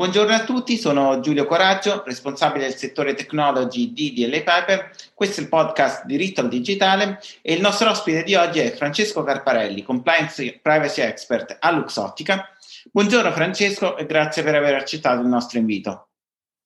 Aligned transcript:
Buongiorno 0.00 0.32
a 0.32 0.44
tutti, 0.44 0.78
sono 0.78 1.20
Giulio 1.20 1.44
Coraggio, 1.44 2.02
responsabile 2.06 2.64
del 2.64 2.74
settore 2.74 3.12
technology 3.12 3.92
di 3.92 4.14
DL 4.14 4.42
Piper. 4.42 4.92
Questo 5.12 5.40
è 5.40 5.42
il 5.42 5.50
podcast 5.50 6.06
Diritto 6.06 6.40
al 6.40 6.48
Digitale 6.48 7.20
e 7.42 7.52
il 7.52 7.60
nostro 7.60 7.90
ospite 7.90 8.22
di 8.22 8.34
oggi 8.34 8.60
è 8.60 8.72
Francesco 8.74 9.22
Carparelli, 9.22 9.82
Compliance 9.82 10.58
Privacy 10.62 11.02
Expert 11.02 11.58
a 11.60 11.70
Luxottica. 11.72 12.48
Buongiorno 12.90 13.30
Francesco 13.30 13.98
e 13.98 14.06
grazie 14.06 14.42
per 14.42 14.54
aver 14.54 14.76
accettato 14.76 15.20
il 15.20 15.28
nostro 15.28 15.58
invito. 15.58 16.08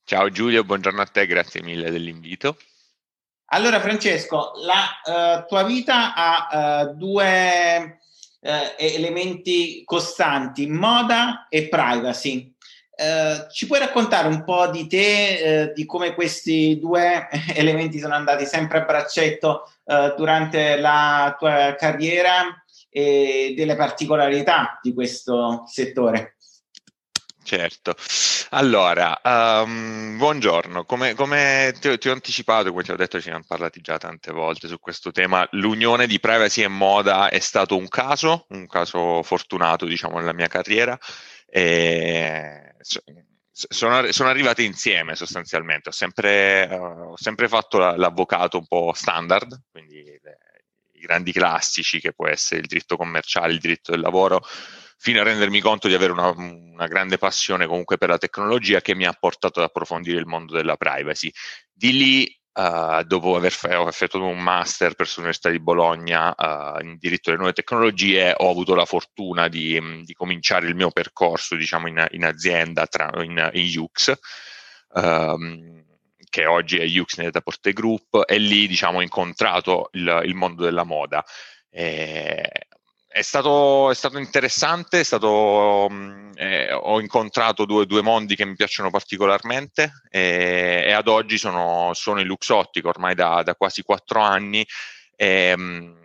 Ciao 0.04 0.30
Giulio, 0.30 0.62
buongiorno 0.62 1.00
a 1.00 1.06
te, 1.06 1.26
grazie 1.26 1.60
mille 1.60 1.90
dell'invito. 1.90 2.56
Allora 3.46 3.80
Francesco, 3.80 4.52
la 4.62 5.40
uh, 5.42 5.46
tua 5.48 5.64
vita 5.64 6.14
ha 6.14 6.84
uh, 6.84 6.94
due 6.94 7.98
uh, 8.38 8.48
elementi 8.78 9.82
costanti, 9.84 10.68
moda 10.68 11.48
e 11.48 11.66
privacy. 11.68 12.53
Uh, 12.96 13.50
ci 13.50 13.66
puoi 13.66 13.80
raccontare 13.80 14.28
un 14.28 14.44
po' 14.44 14.68
di 14.68 14.86
te, 14.86 15.68
uh, 15.70 15.74
di 15.74 15.84
come 15.84 16.14
questi 16.14 16.78
due 16.78 17.28
elementi 17.54 17.98
sono 17.98 18.14
andati 18.14 18.46
sempre 18.46 18.78
a 18.78 18.84
braccetto 18.84 19.68
uh, 19.84 20.14
durante 20.16 20.76
la 20.76 21.34
tua 21.36 21.74
carriera 21.76 22.64
e 22.88 23.52
delle 23.56 23.74
particolarità 23.74 24.78
di 24.80 24.94
questo 24.94 25.64
settore? 25.66 26.36
Certo, 27.42 27.94
allora, 28.50 29.20
um, 29.22 30.16
buongiorno, 30.16 30.86
come, 30.86 31.12
come 31.12 31.74
ti, 31.78 31.98
ti, 31.98 32.08
ho 32.08 32.12
anticipato, 32.12 32.70
come 32.70 32.84
ti 32.84 32.90
ho 32.90 32.96
detto, 32.96 33.18
ci 33.18 33.24
siamo 33.24 33.44
parlati 33.46 33.82
già 33.82 33.98
tante 33.98 34.32
volte 34.32 34.66
su 34.66 34.78
questo 34.78 35.10
tema, 35.10 35.46
l'unione 35.50 36.06
di 36.06 36.18
privacy 36.20 36.62
e 36.62 36.68
moda 36.68 37.28
è 37.28 37.40
stato 37.40 37.76
un 37.76 37.86
caso, 37.88 38.46
un 38.48 38.66
caso 38.66 39.22
fortunato 39.22 39.84
diciamo 39.84 40.18
nella 40.18 40.32
mia 40.32 40.46
carriera, 40.46 40.98
e 41.56 42.74
sono, 43.52 44.10
sono 44.10 44.28
arrivate 44.28 44.64
insieme 44.64 45.14
sostanzialmente. 45.14 45.90
Ho 45.90 45.92
sempre, 45.92 46.68
uh, 46.68 47.12
ho 47.12 47.16
sempre 47.16 47.46
fatto 47.46 47.78
la, 47.78 47.96
l'avvocato 47.96 48.58
un 48.58 48.66
po' 48.66 48.92
standard, 48.92 49.62
quindi 49.70 50.02
le, 50.02 50.38
i 50.94 50.98
grandi 50.98 51.30
classici 51.30 52.00
che 52.00 52.12
può 52.12 52.26
essere 52.26 52.60
il 52.62 52.66
diritto 52.66 52.96
commerciale, 52.96 53.52
il 53.52 53.60
diritto 53.60 53.92
del 53.92 54.00
lavoro, 54.00 54.44
fino 54.98 55.20
a 55.20 55.22
rendermi 55.22 55.60
conto 55.60 55.86
di 55.86 55.94
avere 55.94 56.10
una, 56.10 56.30
una, 56.30 56.88
grande 56.88 57.18
passione 57.18 57.68
comunque 57.68 57.98
per 57.98 58.08
la 58.08 58.18
tecnologia 58.18 58.80
che 58.80 58.96
mi 58.96 59.06
ha 59.06 59.12
portato 59.12 59.60
ad 59.60 59.66
approfondire 59.66 60.18
il 60.18 60.26
mondo 60.26 60.56
della 60.56 60.76
privacy. 60.76 61.30
Di 61.72 61.92
lì 61.92 62.42
Uh, 62.56 63.02
dopo 63.02 63.34
aver 63.34 63.50
effettuato 63.50 64.24
un 64.24 64.38
master 64.38 64.94
presso 64.94 65.14
l'Università 65.16 65.50
di 65.50 65.58
Bologna 65.58 66.32
uh, 66.32 66.84
in 66.84 66.96
diritto 67.00 67.30
alle 67.30 67.38
nuove 67.38 67.52
tecnologie, 67.52 68.32
ho 68.36 68.48
avuto 68.48 68.76
la 68.76 68.84
fortuna 68.84 69.48
di, 69.48 70.02
di 70.04 70.14
cominciare 70.14 70.68
il 70.68 70.76
mio 70.76 70.90
percorso 70.90 71.56
diciamo, 71.56 71.88
in, 71.88 72.06
in 72.12 72.24
azienda 72.24 72.86
tra, 72.86 73.10
in, 73.24 73.50
in 73.54 73.78
UX, 73.80 74.16
um, 74.92 75.84
che 76.30 76.46
oggi 76.46 76.78
è 76.78 77.00
UX 77.00 77.16
Net 77.16 77.40
Porte 77.40 77.72
Group, 77.72 78.22
e 78.24 78.38
lì 78.38 78.68
diciamo, 78.68 78.98
ho 78.98 79.02
incontrato 79.02 79.88
il, 79.94 80.22
il 80.24 80.34
mondo 80.36 80.62
della 80.62 80.84
moda. 80.84 81.24
E 81.68 82.68
è 83.14 83.22
stato, 83.22 83.92
è 83.92 83.94
stato, 83.94 84.18
interessante, 84.18 84.98
è 84.98 85.04
stato, 85.04 85.86
mm, 85.88 86.32
eh, 86.34 86.72
ho 86.72 87.00
incontrato 87.00 87.64
due, 87.64 87.86
due, 87.86 88.02
mondi 88.02 88.34
che 88.34 88.44
mi 88.44 88.56
piacciono 88.56 88.90
particolarmente 88.90 90.02
e, 90.10 90.73
e 90.73 90.73
ad 90.94 91.08
oggi 91.08 91.38
sono, 91.38 91.92
sono 91.94 92.20
in 92.20 92.26
Luxottica 92.26 92.88
ormai 92.88 93.14
da, 93.14 93.42
da 93.42 93.54
quasi 93.54 93.82
quattro 93.82 94.20
anni. 94.20 94.66
E, 95.16 95.54
mm, 95.56 96.02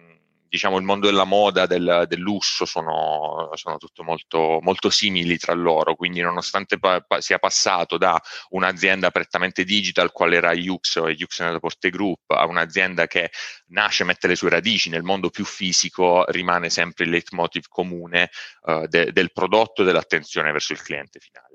diciamo, 0.50 0.78
il 0.78 0.84
mondo 0.84 1.06
della 1.06 1.24
moda, 1.24 1.66
del, 1.68 2.06
del 2.08 2.20
lusso 2.20 2.66
sono, 2.66 3.50
sono 3.54 3.78
tutte 3.78 4.04
molto, 4.04 4.60
molto, 4.62 4.90
simili 4.90 5.38
tra 5.38 5.54
loro, 5.54 5.96
quindi 5.96 6.22
nonostante 6.22 6.80
pa- 6.80 7.02
pa- 7.02 7.22
sia 7.22 7.38
passato 7.38 7.98
da 7.98 8.20
un'azienda 8.50 9.12
prettamente 9.12 9.64
digital, 9.64 10.12
quale 10.12 10.38
era 10.38 10.52
Yux 10.54 10.96
o 10.96 11.10
Yux 11.10 11.60
Porte 11.60 11.90
Group, 11.92 12.32
a 12.32 12.46
un'azienda 12.46 13.08
che 13.08 13.32
nasce, 13.68 14.04
mette 14.04 14.28
le 14.28 14.36
sue 14.36 14.50
radici 14.50 14.90
nel 14.90 15.04
mondo 15.04 15.30
più 15.30 15.46
fisico, 15.46 16.26
rimane 16.30 16.70
sempre 16.70 17.06
il 17.06 17.12
leitmotiv 17.12 17.66
comune 17.70 18.32
uh, 18.64 18.88
de- 18.88 19.12
del 19.12 19.32
prodotto 19.32 19.84
e 19.84 19.86
dell'attenzione 19.86 20.52
verso 20.52 20.74
il 20.74 20.82
cliente 20.82 21.20
finale. 21.20 21.49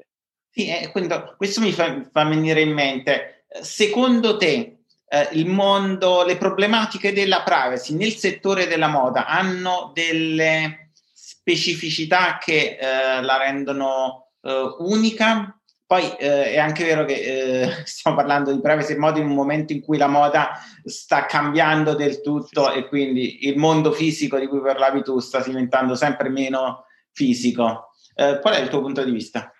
Sì, 0.57 0.69
eh, 0.69 0.89
quindi, 0.93 1.13
questo 1.37 1.61
mi 1.61 1.73
fa, 1.73 2.01
fa 2.13 2.23
venire 2.23 2.61
in 2.61 2.73
mente, 2.73 3.47
secondo 3.61 4.37
te 4.37 4.85
eh, 5.09 5.29
il 5.33 5.47
mondo, 5.47 6.25
le 6.25 6.37
problematiche 6.37 7.13
della 7.13 7.43
privacy 7.43 7.97
nel 7.97 8.13
settore 8.13 8.69
della 8.69 8.87
moda 8.87 9.27
hanno 9.27 9.91
delle 9.93 10.93
specificità 11.13 12.39
che 12.41 12.79
eh, 12.81 13.21
la 13.21 13.37
rendono 13.37 14.29
eh, 14.43 14.77
unica. 14.79 15.59
Poi 15.85 16.09
eh, 16.19 16.53
è 16.53 16.59
anche 16.59 16.85
vero 16.85 17.05
che 17.05 17.15
eh, 17.15 17.71
stiamo 17.85 18.17
parlando 18.17 18.53
di 18.53 18.61
privacy 18.61 18.93
e 18.93 18.97
moda 18.97 19.19
in 19.19 19.27
un 19.27 19.35
momento 19.35 19.73
in 19.73 19.83
cui 19.83 19.99
la 19.99 20.07
moda 20.07 20.53
sta 20.85 21.27
cambiando 21.27 21.95
del 21.95 22.21
tutto 22.21 22.73
e 22.73 22.87
quindi 22.87 23.49
il 23.49 23.59
mondo 23.59 23.91
fisico 23.91 24.39
di 24.39 24.47
cui 24.47 24.61
parlavi 24.61 25.03
tu 25.03 25.19
sta 25.19 25.41
diventando 25.41 25.97
sempre 25.97 26.29
meno 26.29 26.85
fisico. 27.11 27.89
Qual 28.15 28.55
è 28.55 28.61
il 28.61 28.69
tuo 28.69 28.81
punto 28.81 29.03
di 29.03 29.11
vista? 29.11 29.53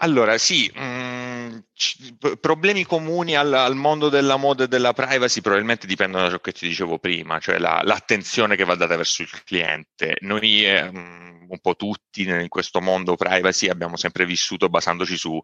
Allora, 0.00 0.38
sì, 0.38 0.70
mh, 0.72 0.80
mm, 0.80 1.58
c- 1.74 2.36
problemi 2.38 2.84
comuni 2.84 3.34
al, 3.36 3.52
al, 3.52 3.74
mondo 3.74 4.08
della 4.08 4.36
moda 4.36 4.64
e 4.64 4.68
della 4.68 4.92
privacy 4.92 5.40
probabilmente 5.40 5.88
dipendono 5.88 6.24
da 6.24 6.30
ciò 6.30 6.40
che 6.40 6.52
ti 6.52 6.68
dicevo 6.68 6.98
prima, 6.98 7.40
cioè 7.40 7.58
la, 7.58 7.80
l'attenzione 7.82 8.54
che 8.54 8.64
va 8.64 8.76
data 8.76 8.96
verso 8.96 9.22
il 9.22 9.42
cliente. 9.44 10.16
Noi, 10.20 10.64
eh, 10.64 10.86
un 10.86 11.58
po' 11.60 11.74
tutti 11.74 12.22
in 12.22 12.48
questo 12.48 12.80
mondo 12.80 13.16
privacy 13.16 13.68
abbiamo 13.68 13.96
sempre 13.96 14.24
vissuto 14.24 14.68
basandoci 14.68 15.16
su 15.16 15.40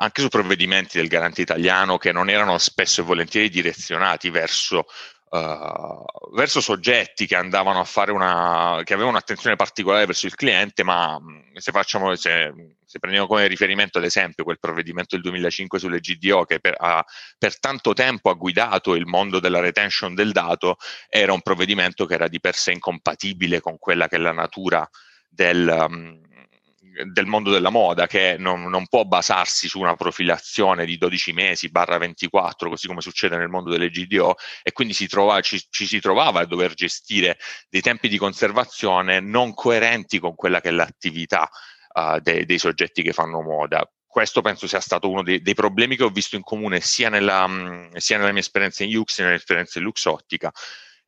anche 0.00 0.20
su 0.20 0.28
provvedimenti 0.28 0.98
del 0.98 1.08
garante 1.08 1.40
italiano 1.40 1.98
che 1.98 2.12
non 2.12 2.30
erano 2.30 2.56
spesso 2.58 3.00
e 3.00 3.04
volentieri 3.04 3.48
direzionati 3.48 4.30
verso 4.30 4.86
Uh, 5.30 6.34
verso 6.34 6.62
soggetti 6.62 7.26
che 7.26 7.36
andavano 7.36 7.80
a 7.80 7.84
fare 7.84 8.12
una 8.12 8.80
che 8.82 8.94
avevano 8.94 9.16
un'attenzione 9.16 9.56
particolare 9.56 10.06
verso 10.06 10.24
il 10.26 10.34
cliente, 10.34 10.82
ma 10.82 11.20
se 11.54 11.70
facciamo 11.70 12.14
se, 12.14 12.50
se 12.86 12.98
prendiamo 12.98 13.26
come 13.26 13.46
riferimento 13.46 13.98
ad 13.98 14.04
esempio 14.04 14.44
quel 14.44 14.58
provvedimento 14.58 15.16
del 15.16 15.24
2005 15.24 15.78
sulle 15.78 16.00
GDO 16.00 16.44
che 16.44 16.60
per, 16.60 16.76
ha, 16.78 17.04
per 17.36 17.58
tanto 17.60 17.92
tempo 17.92 18.30
ha 18.30 18.34
guidato 18.34 18.94
il 18.94 19.04
mondo 19.04 19.38
della 19.38 19.60
retention 19.60 20.14
del 20.14 20.32
dato, 20.32 20.76
era 21.10 21.34
un 21.34 21.42
provvedimento 21.42 22.06
che 22.06 22.14
era 22.14 22.28
di 22.28 22.40
per 22.40 22.54
sé 22.54 22.72
incompatibile 22.72 23.60
con 23.60 23.76
quella 23.78 24.08
che 24.08 24.16
è 24.16 24.18
la 24.18 24.32
natura 24.32 24.88
del, 25.28 25.86
um, 25.88 26.27
del 27.04 27.26
mondo 27.26 27.50
della 27.50 27.70
moda 27.70 28.06
che 28.06 28.36
non, 28.38 28.64
non, 28.68 28.86
può 28.88 29.04
basarsi 29.04 29.68
su 29.68 29.78
una 29.80 29.94
profilazione 29.94 30.84
di 30.84 30.96
12 30.98 31.32
mesi 31.32 31.70
barra 31.70 31.98
24, 31.98 32.68
così 32.68 32.86
come 32.86 33.00
succede 33.00 33.36
nel 33.36 33.48
mondo 33.48 33.70
delle 33.70 33.90
GDO, 33.90 34.34
e 34.62 34.72
quindi 34.72 34.94
si 34.94 35.06
trova, 35.06 35.40
ci, 35.40 35.62
ci, 35.70 35.86
si 35.86 36.00
trovava 36.00 36.40
a 36.40 36.46
dover 36.46 36.74
gestire 36.74 37.38
dei 37.68 37.80
tempi 37.80 38.08
di 38.08 38.18
conservazione 38.18 39.20
non 39.20 39.54
coerenti 39.54 40.18
con 40.18 40.34
quella 40.34 40.60
che 40.60 40.68
è 40.68 40.72
l'attività 40.72 41.48
uh, 41.94 42.18
de, 42.20 42.44
dei 42.44 42.58
soggetti 42.58 43.02
che 43.02 43.12
fanno 43.12 43.40
moda. 43.40 43.88
Questo 44.06 44.40
penso 44.40 44.66
sia 44.66 44.80
stato 44.80 45.10
uno 45.10 45.22
dei, 45.22 45.42
dei, 45.42 45.54
problemi 45.54 45.94
che 45.94 46.02
ho 46.02 46.08
visto 46.08 46.34
in 46.34 46.42
comune 46.42 46.80
sia 46.80 47.08
nella, 47.08 47.90
sia 47.94 48.16
nella 48.16 48.32
mia 48.32 48.40
esperienza 48.40 48.82
in 48.82 48.96
Ux 48.96 49.12
sia 49.12 49.24
nella 49.24 49.36
mia 49.36 49.42
esperienza 49.42 49.78
in 49.78 49.84
Luxottica 49.84 50.50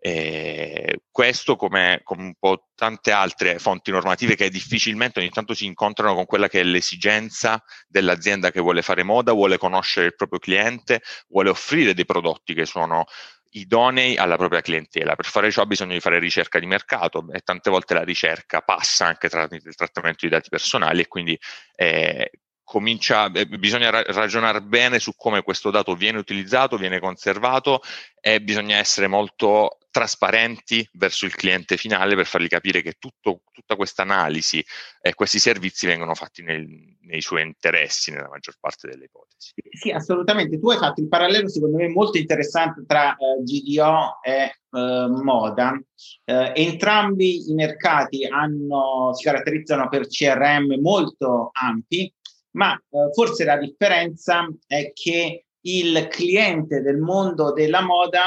e 0.02 1.02
questo, 1.10 1.56
come, 1.56 2.00
come, 2.02 2.22
un 2.22 2.34
po' 2.38 2.68
tante 2.74 3.12
altre 3.12 3.58
fonti 3.58 3.90
normative 3.90 4.34
che 4.34 4.48
difficilmente 4.48 5.20
ogni 5.20 5.28
tanto 5.28 5.52
si 5.52 5.66
incontrano 5.66 6.14
con 6.14 6.24
quella 6.24 6.48
che 6.48 6.60
è 6.60 6.62
l'esigenza 6.62 7.62
dell'azienda 7.86 8.50
che 8.50 8.60
vuole 8.60 8.80
fare 8.80 9.02
moda, 9.02 9.32
vuole 9.32 9.58
conoscere 9.58 10.06
il 10.06 10.14
proprio 10.16 10.38
cliente, 10.38 11.02
vuole 11.28 11.50
offrire 11.50 11.92
dei 11.92 12.06
prodotti 12.06 12.54
che 12.54 12.64
sono 12.64 13.04
idonei 13.50 14.16
alla 14.16 14.36
propria 14.36 14.62
clientela. 14.62 15.16
Per 15.16 15.26
fare 15.26 15.50
ciò 15.50 15.66
di 15.66 16.00
fare 16.00 16.18
ricerca 16.18 16.58
di 16.58 16.66
mercato 16.66 17.26
e 17.32 17.40
tante 17.40 17.68
volte 17.68 17.92
la 17.92 18.02
ricerca 18.02 18.62
passa 18.62 19.06
anche 19.06 19.28
tramite 19.28 19.68
il 19.68 19.74
trattamento 19.74 20.24
di 20.24 20.30
dati 20.30 20.48
personali 20.48 21.02
e 21.02 21.08
quindi 21.08 21.38
eh, 21.74 22.30
comincia, 22.64 23.30
eh, 23.32 23.46
bisogna 23.46 23.90
ra- 23.90 24.04
ragionare 24.06 24.62
bene 24.62 24.98
su 24.98 25.14
come 25.14 25.42
questo 25.42 25.70
dato 25.70 25.94
viene 25.94 26.18
utilizzato, 26.18 26.76
viene 26.76 27.00
conservato 27.00 27.82
e 28.18 28.40
bisogna 28.40 28.76
essere 28.76 29.08
molto 29.08 29.79
trasparenti 29.90 30.88
verso 30.92 31.26
il 31.26 31.34
cliente 31.34 31.76
finale 31.76 32.14
per 32.14 32.26
fargli 32.26 32.46
capire 32.46 32.80
che 32.82 32.94
tutto, 32.98 33.42
tutta 33.50 33.76
questa 33.76 34.02
analisi 34.02 34.64
e 35.00 35.14
questi 35.14 35.38
servizi 35.38 35.86
vengono 35.86 36.14
fatti 36.14 36.42
nel, 36.42 36.66
nei 37.02 37.20
suoi 37.20 37.42
interessi 37.42 38.10
nella 38.10 38.28
maggior 38.28 38.56
parte 38.60 38.88
delle 38.88 39.06
ipotesi. 39.06 39.52
Sì, 39.70 39.90
assolutamente. 39.90 40.58
Tu 40.58 40.70
hai 40.70 40.78
fatto 40.78 41.00
il 41.00 41.08
parallelo 41.08 41.48
secondo 41.48 41.76
me 41.76 41.88
molto 41.88 42.18
interessante 42.18 42.84
tra 42.86 43.16
eh, 43.16 43.42
GDO 43.42 44.20
e 44.22 44.42
eh, 44.42 45.06
moda. 45.22 45.80
Eh, 46.24 46.52
entrambi 46.54 47.50
i 47.50 47.54
mercati 47.54 48.24
hanno, 48.24 49.12
si 49.14 49.24
caratterizzano 49.24 49.88
per 49.88 50.06
CRM 50.06 50.80
molto 50.80 51.50
ampi, 51.52 52.12
ma 52.52 52.74
eh, 52.74 53.12
forse 53.12 53.44
la 53.44 53.56
differenza 53.56 54.48
è 54.66 54.92
che 54.92 55.44
il 55.62 56.08
cliente 56.08 56.80
del 56.80 56.98
mondo 56.98 57.52
della 57.52 57.82
moda 57.82 58.24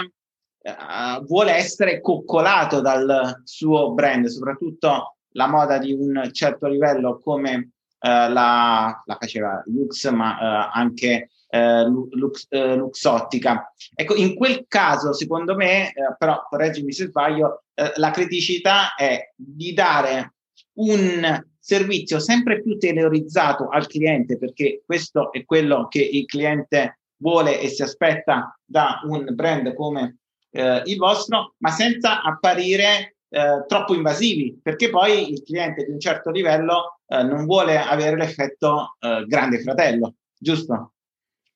uh, 0.64 1.24
vuole 1.26 1.54
essere 1.54 2.02
coccolato 2.02 2.82
dal 2.82 3.42
suo 3.44 3.94
brand, 3.94 4.26
soprattutto 4.26 5.18
la 5.34 5.48
moda 5.48 5.78
di 5.78 5.94
un 5.94 6.30
certo 6.32 6.68
livello 6.68 7.20
come 7.20 7.74
eh, 8.06 8.30
la, 8.30 9.02
la, 9.06 9.18
faceva 9.18 9.64
Lux, 9.68 10.10
ma 10.10 10.38
eh, 10.38 10.70
anche 10.74 11.30
eh, 11.48 11.86
Lux, 11.86 12.48
eh, 12.50 12.76
Luxottica. 12.76 13.72
Ecco, 13.96 14.16
in 14.16 14.36
quel 14.36 14.66
caso, 14.68 15.14
secondo 15.14 15.56
me, 15.56 15.88
eh, 15.88 16.16
però 16.18 16.46
correggimi 16.50 16.92
se 16.92 17.08
sbaglio, 17.08 17.64
eh, 17.74 17.94
la 17.96 18.12
criticità 18.12 18.96
è 18.96 19.32
di 19.36 19.74
dare 19.74 20.34
un 20.74 21.46
servizio 21.58 22.20
sempre 22.20 22.62
più 22.62 22.78
teorizzato 22.78 23.70
al 23.70 23.88
cliente, 23.88 24.38
perché 24.38 24.84
questo 24.86 25.32
è 25.32 25.46
quello 25.46 25.88
che 25.88 26.02
il 26.02 26.26
cliente 26.26 27.00
vuole 27.22 27.62
e 27.62 27.70
si 27.70 27.84
aspetta 27.84 28.54
da 28.66 29.00
un 29.06 29.30
brand 29.34 29.74
come 29.76 30.18
eh, 30.54 30.82
il 30.86 30.98
vostro, 30.98 31.56
ma 31.58 31.70
senza 31.72 32.22
apparire 32.22 33.16
eh, 33.30 33.66
troppo 33.68 33.96
invasivi, 33.96 34.60
perché 34.62 34.90
poi 34.90 35.32
il 35.32 35.44
cliente 35.44 35.84
di 35.84 35.92
un 35.92 36.00
certo 36.00 36.30
livello 36.30 37.00
eh, 37.08 37.24
non 37.24 37.46
vuole 37.46 37.78
avere 37.78 38.16
l'effetto 38.16 38.96
eh, 39.00 39.26
grande 39.28 39.60
fratello, 39.60 40.16
giusto? 40.38 40.93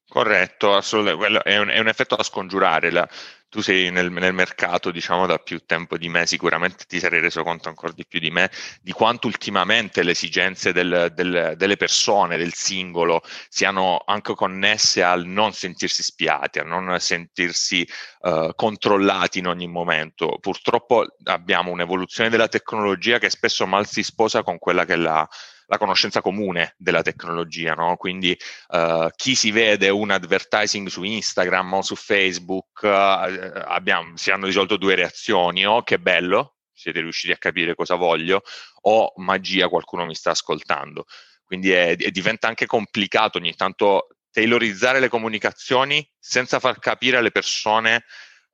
Corretto, 0.10 0.74
assolutamente. 0.74 1.42
È 1.44 1.58
un, 1.58 1.68
è 1.68 1.80
un 1.80 1.88
effetto 1.90 2.16
da 2.16 2.24
scongiurare. 2.24 2.92
La, 2.92 3.08
tu 3.50 3.62
sei 3.62 3.92
nel, 3.92 4.12
nel, 4.12 4.34
mercato, 4.34 4.92
diciamo, 4.92 5.26
da 5.26 5.38
più 5.38 5.66
tempo 5.66 5.98
di 5.98 6.10
me, 6.10 6.26
sicuramente 6.26 6.86
ti 6.86 7.00
sarei 7.00 7.22
reso 7.22 7.44
conto 7.44 7.70
ancora 7.70 7.94
di 7.94 8.06
più 8.06 8.20
di 8.20 8.30
me 8.30 8.50
di 8.82 8.92
quanto 8.92 9.28
ultimamente 9.28 10.04
le 10.04 10.12
esigenze 10.12 10.74
del, 10.74 11.12
del, 11.14 11.54
delle 11.58 11.78
persone, 11.78 12.38
del 12.38 12.54
singolo, 12.54 13.22
siano 13.50 14.02
anche 14.06 14.34
connesse 14.34 15.04
al 15.04 15.26
non 15.26 15.54
sentirsi 15.54 16.04
spiati, 16.04 16.60
a 16.60 16.64
non 16.64 16.98
sentirsi 17.00 17.88
uh, 18.22 18.54
controllati 18.56 19.40
in 19.40 19.48
ogni 19.48 19.68
momento. 19.68 20.38
Purtroppo 20.40 21.06
abbiamo 21.26 21.72
un'evoluzione 21.72 22.30
della 22.30 22.48
tecnologia 22.48 23.18
che 23.18 23.30
spesso 23.30 23.66
mal 23.66 23.88
si 23.88 24.04
sposa 24.04 24.44
con 24.44 24.58
quella 24.58 24.86
che 24.86 24.96
la 24.96 25.28
la 25.68 25.78
conoscenza 25.78 26.22
comune 26.22 26.74
della 26.78 27.02
tecnologia, 27.02 27.74
no? 27.74 27.96
Quindi 27.98 28.38
uh, 28.70 29.08
chi 29.16 29.36
si 29.36 29.52
vede 29.52 29.90
un 29.90 30.12
advertising 30.12 30.88
su 30.88 31.04
Instagram 31.04 31.74
o 31.74 31.82
su 31.82 31.96
Facebook, 31.96 32.82
uh, 32.84 32.88
abbiamo, 32.88 34.16
si 34.16 34.32
hanno 34.32 34.46
risolto 34.46 34.78
due 34.78 34.96
reazioni, 34.96 35.66
o 35.66 35.74
oh, 35.74 35.84
che 35.84 36.00
bello, 36.00 36.56
siete 36.74 37.02
riusciti 37.02 37.34
a 37.34 37.38
capire 37.38 37.76
cosa 37.76 37.96
voglio, 37.96 38.44
o 38.82 39.14
magia, 39.18 39.68
qualcuno 39.68 40.06
mi 40.06 40.16
sta 40.16 40.32
ascoltando. 40.32 41.06
Quindi 41.44 41.72
è, 41.72 41.98
è, 41.98 42.12
diventa 42.12 42.48
anche 42.48 42.66
complicato 42.66 43.38
ogni 43.38 43.56
tanto 43.56 44.08
tailorizzare 44.32 45.00
le 45.00 45.10
comunicazioni 45.10 46.08
senza 46.20 46.60
far 46.60 46.80
capire 46.80 47.18
alle 47.18 47.32
persone 47.32 48.04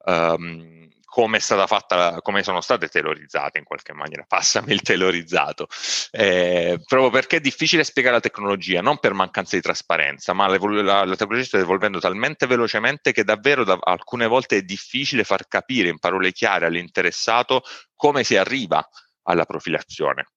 um, 0.05 0.87
come 1.13 1.37
è 1.37 1.39
stata 1.39 1.67
fatta, 1.67 2.21
come 2.23 2.41
sono 2.41 2.59
state 2.59 2.87
tailorizzate 2.87 3.59
in 3.59 3.65
qualche 3.65 3.93
maniera, 3.93 4.25
passami 4.27 4.73
il 4.73 4.81
tailorizzato, 4.81 5.67
eh, 6.09 6.81
proprio 6.83 7.11
perché 7.11 7.35
è 7.35 7.39
difficile 7.39 7.83
spiegare 7.83 8.15
la 8.15 8.19
tecnologia, 8.19 8.81
non 8.81 8.97
per 8.97 9.13
mancanza 9.13 9.55
di 9.55 9.61
trasparenza, 9.61 10.33
ma 10.33 10.47
la, 10.47 11.05
la, 11.05 11.15
tecnologia 11.15 11.45
sta 11.45 11.59
evolvendo 11.59 11.99
talmente 11.99 12.47
velocemente 12.47 13.11
che 13.11 13.23
davvero 13.23 13.63
da, 13.63 13.77
alcune 13.79 14.25
volte 14.25 14.57
è 14.57 14.61
difficile 14.63 15.23
far 15.23 15.47
capire 15.47 15.87
in 15.87 15.99
parole 15.99 16.31
chiare 16.31 16.65
all'interessato 16.65 17.61
come 17.93 18.23
si 18.23 18.35
arriva 18.35 18.83
alla 19.27 19.45
profilazione. 19.45 20.29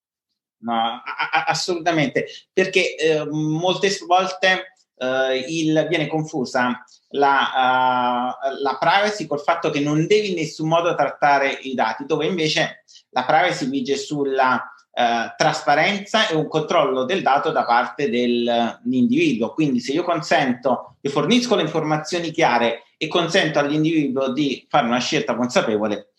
No, 0.59 1.01
assolutamente, 1.47 2.27
perché 2.53 2.95
eh, 2.97 3.25
molte 3.25 3.97
volte 4.05 4.73
eh, 4.97 5.45
il, 5.47 5.85
viene 5.89 6.07
confusa 6.07 6.83
la, 7.11 8.33
uh, 8.43 8.61
la, 8.61 8.77
privacy 8.77 9.27
col 9.27 9.39
fatto 9.39 9.69
che 9.69 9.79
non 9.79 10.07
devi 10.07 10.29
in 10.29 10.35
nessun 10.35 10.67
modo 10.67 10.93
trattare 10.95 11.51
i 11.61 11.73
dati, 11.73 12.05
dove 12.05 12.25
invece 12.25 12.83
la 13.11 13.23
privacy 13.23 13.69
vige 13.69 13.95
sulla 13.95 14.55
uh, 14.55 15.33
trasparenza 15.37 16.27
e 16.27 16.35
un 16.35 16.47
controllo 16.47 17.05
del 17.05 17.21
dato 17.21 17.51
da 17.51 17.63
parte 17.63 18.09
dell'individuo. 18.09 19.53
Quindi 19.53 19.79
se 19.79 19.93
io 19.93 20.03
consento, 20.03 20.97
io 20.99 21.09
fornisco 21.09 21.55
le 21.55 21.61
informazioni 21.61 22.31
chiare 22.31 22.83
e 22.97 23.07
consento 23.07 23.59
all'individuo 23.59 24.33
di 24.33 24.65
fare 24.67 24.87
una 24.87 24.99
scelta 24.99 25.35
consapevole, 25.35 26.09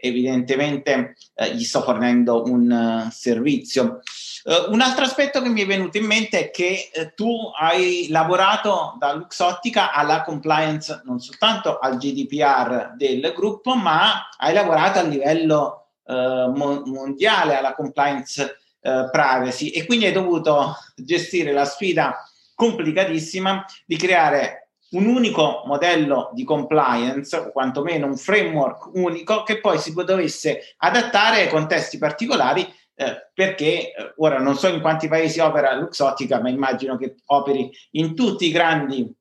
evidentemente 0.00 1.16
eh, 1.34 1.54
gli 1.54 1.62
sto 1.62 1.82
fornendo 1.82 2.42
un 2.44 3.06
uh, 3.06 3.10
servizio. 3.10 4.00
Uh, 4.46 4.70
un 4.70 4.82
altro 4.82 5.04
aspetto 5.04 5.40
che 5.40 5.48
mi 5.48 5.62
è 5.62 5.66
venuto 5.66 5.96
in 5.96 6.04
mente 6.04 6.38
è 6.38 6.50
che 6.50 6.90
uh, 6.94 7.12
tu 7.14 7.50
hai 7.58 8.08
lavorato 8.10 8.94
da 8.98 9.14
Luxottica 9.14 9.90
alla 9.90 10.22
compliance 10.22 11.00
non 11.04 11.18
soltanto 11.18 11.78
al 11.78 11.96
GDPR 11.96 12.92
del 12.94 13.32
gruppo, 13.34 13.74
ma 13.74 14.28
hai 14.36 14.52
lavorato 14.52 14.98
a 14.98 15.02
livello 15.02 15.86
uh, 16.02 16.50
mo- 16.50 16.82
mondiale 16.84 17.56
alla 17.56 17.74
compliance 17.74 18.58
privacy. 18.84 19.68
E 19.70 19.86
quindi 19.86 20.04
hai 20.04 20.12
dovuto 20.12 20.76
gestire 20.94 21.52
la 21.52 21.64
sfida 21.64 22.22
complicatissima 22.54 23.64
di 23.86 23.96
creare 23.96 24.64
un 24.90 25.06
unico 25.06 25.62
modello 25.64 26.28
di 26.34 26.44
compliance, 26.44 27.34
o 27.34 27.50
quantomeno 27.50 28.06
un 28.06 28.18
framework 28.18 28.90
unico 28.94 29.42
che 29.42 29.58
poi 29.58 29.78
si 29.78 29.94
dovesse 29.94 30.74
adattare 30.76 31.40
ai 31.40 31.48
contesti 31.48 31.96
particolari 31.96 32.70
eh, 32.96 33.30
perché 33.34 33.92
eh, 33.92 34.14
ora 34.16 34.38
non 34.38 34.56
so 34.56 34.68
in 34.68 34.80
quanti 34.80 35.08
paesi 35.08 35.40
opera 35.40 35.74
Luxottica, 35.74 36.40
ma 36.40 36.48
immagino 36.48 36.96
che 36.96 37.16
operi 37.26 37.70
in 37.92 38.14
tutti 38.14 38.46
i 38.46 38.52
grandi 38.52 39.12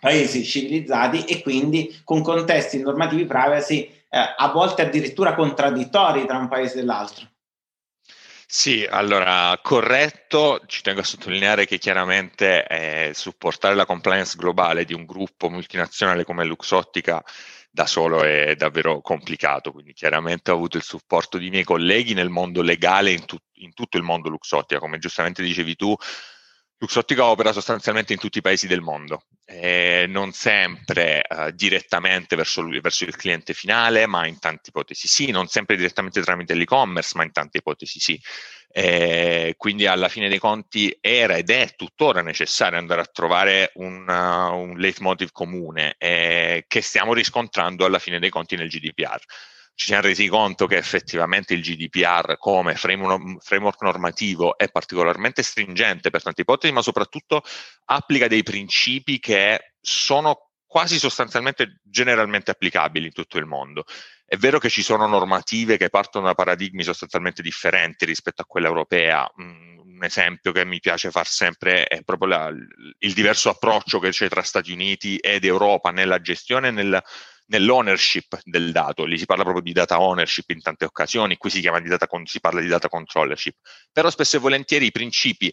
paesi 0.00 0.44
civilizzati 0.44 1.24
e 1.24 1.42
quindi 1.42 2.00
con 2.04 2.22
contesti 2.22 2.80
normativi 2.80 3.24
privacy 3.24 3.88
eh, 4.10 4.34
a 4.36 4.50
volte 4.52 4.82
addirittura 4.82 5.34
contraddittori 5.34 6.26
tra 6.26 6.38
un 6.38 6.48
paese 6.48 6.80
e 6.80 6.84
l'altro. 6.84 7.31
Sì, 8.54 8.84
allora 8.84 9.58
corretto, 9.62 10.60
ci 10.66 10.82
tengo 10.82 11.00
a 11.00 11.04
sottolineare 11.04 11.64
che 11.64 11.78
chiaramente 11.78 12.66
eh, 12.66 13.12
supportare 13.14 13.74
la 13.74 13.86
compliance 13.86 14.36
globale 14.36 14.84
di 14.84 14.92
un 14.92 15.06
gruppo 15.06 15.48
multinazionale 15.48 16.24
come 16.24 16.44
Luxottica 16.44 17.24
da 17.70 17.86
solo 17.86 18.22
è 18.22 18.54
davvero 18.54 19.00
complicato, 19.00 19.72
quindi 19.72 19.94
chiaramente 19.94 20.50
ho 20.50 20.54
avuto 20.54 20.76
il 20.76 20.82
supporto 20.82 21.38
di 21.38 21.48
miei 21.48 21.64
colleghi 21.64 22.12
nel 22.12 22.28
mondo 22.28 22.60
legale 22.60 23.12
in, 23.12 23.24
tu- 23.24 23.38
in 23.54 23.72
tutto 23.72 23.96
il 23.96 24.02
mondo 24.02 24.28
Luxottica, 24.28 24.80
come 24.80 24.98
giustamente 24.98 25.42
dicevi 25.42 25.74
tu, 25.74 25.96
Luxottica 26.82 27.26
opera 27.26 27.52
sostanzialmente 27.52 28.12
in 28.12 28.18
tutti 28.18 28.38
i 28.38 28.40
paesi 28.40 28.66
del 28.66 28.80
mondo, 28.80 29.26
eh, 29.44 30.06
non 30.08 30.32
sempre 30.32 31.22
eh, 31.22 31.52
direttamente 31.54 32.34
verso, 32.34 32.66
verso, 32.80 33.04
il 33.04 33.14
cliente 33.14 33.54
finale, 33.54 34.08
ma 34.08 34.26
in 34.26 34.40
tante 34.40 34.70
ipotesi 34.70 35.06
sì, 35.06 35.30
non 35.30 35.46
sempre 35.46 35.76
direttamente 35.76 36.20
tramite 36.22 36.54
l'e-commerce, 36.54 37.12
ma 37.14 37.22
in 37.22 37.30
tante 37.30 37.58
ipotesi 37.58 38.00
sì. 38.00 38.20
Eh, 38.68 39.54
quindi 39.58 39.86
alla 39.86 40.08
fine 40.08 40.28
dei 40.28 40.40
conti 40.40 40.98
era 41.00 41.36
ed 41.36 41.50
è 41.50 41.72
tuttora 41.76 42.20
necessario 42.20 42.78
andare 42.78 43.02
a 43.02 43.08
trovare 43.12 43.70
un, 43.74 44.08
uh, 44.08 44.52
un 44.52 44.76
leitmotiv 44.76 45.30
comune 45.30 45.94
eh, 45.98 46.64
che 46.66 46.80
stiamo 46.80 47.14
riscontrando 47.14 47.84
alla 47.84 48.00
fine 48.00 48.18
dei 48.18 48.30
conti 48.30 48.56
nel 48.56 48.68
GDPR. 48.68 49.20
Ci 49.74 49.86
siamo 49.86 50.02
resi 50.02 50.28
conto 50.28 50.66
che 50.66 50.76
effettivamente 50.76 51.54
il 51.54 51.62
GDPR 51.62 52.36
come 52.36 52.74
framework 52.74 53.80
normativo 53.80 54.56
è 54.56 54.68
particolarmente 54.68 55.42
stringente 55.42 56.10
per 56.10 56.22
tante 56.22 56.42
ipotesi, 56.42 56.72
ma 56.72 56.82
soprattutto 56.82 57.42
applica 57.86 58.28
dei 58.28 58.42
principi 58.42 59.18
che 59.18 59.74
sono 59.80 60.50
quasi 60.72 60.98
sostanzialmente 60.98 61.80
generalmente 61.82 62.50
applicabili 62.50 63.06
in 63.06 63.12
tutto 63.12 63.36
il 63.36 63.44
mondo. 63.44 63.84
È 64.24 64.36
vero 64.38 64.58
che 64.58 64.70
ci 64.70 64.82
sono 64.82 65.06
normative 65.06 65.76
che 65.76 65.90
partono 65.90 66.24
da 66.24 66.34
paradigmi 66.34 66.82
sostanzialmente 66.82 67.42
differenti 67.42 68.06
rispetto 68.06 68.40
a 68.40 68.46
quella 68.46 68.68
europea. 68.68 69.30
Mm, 69.42 69.78
un 69.80 70.02
esempio 70.02 70.50
che 70.52 70.64
mi 70.64 70.80
piace 70.80 71.10
far 71.10 71.26
sempre 71.26 71.84
è 71.84 72.02
proprio 72.02 72.28
la, 72.30 72.48
il 72.48 73.12
diverso 73.12 73.50
approccio 73.50 73.98
che 73.98 74.08
c'è 74.08 74.30
tra 74.30 74.40
Stati 74.40 74.72
Uniti 74.72 75.18
ed 75.18 75.44
Europa 75.44 75.90
nella 75.90 76.22
gestione 76.22 76.68
e 76.68 76.70
nel, 76.70 77.02
nell'ownership 77.46 78.40
del 78.44 78.72
dato. 78.72 79.04
Lì 79.04 79.18
si 79.18 79.26
parla 79.26 79.42
proprio 79.42 79.62
di 79.62 79.72
data 79.72 80.00
ownership 80.00 80.50
in 80.50 80.62
tante 80.62 80.84
occasioni, 80.84 81.36
qui 81.36 81.50
si, 81.50 81.60
di 81.60 81.88
data, 81.88 82.08
si 82.24 82.40
parla 82.40 82.60
di 82.60 82.68
data 82.68 82.88
controllership. 82.88 83.56
Però 83.92 84.10
spesso 84.10 84.36
e 84.36 84.40
volentieri 84.40 84.86
i 84.86 84.92
principi 84.92 85.52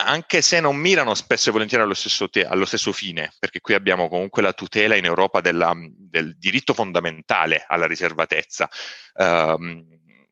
anche 0.00 0.42
se 0.42 0.60
non 0.60 0.76
mirano 0.76 1.14
spesso 1.14 1.48
e 1.48 1.52
volentieri 1.52 1.82
allo 1.82 1.94
stesso, 1.94 2.28
te- 2.28 2.44
allo 2.44 2.64
stesso, 2.64 2.92
fine, 2.92 3.32
perché 3.38 3.60
qui 3.60 3.74
abbiamo 3.74 4.08
comunque 4.08 4.42
la 4.42 4.52
tutela 4.52 4.94
in 4.94 5.04
Europa 5.04 5.40
della, 5.40 5.74
del 5.76 6.36
diritto 6.38 6.72
fondamentale 6.72 7.64
alla 7.66 7.86
riservatezza, 7.86 8.68
um, 9.14 9.84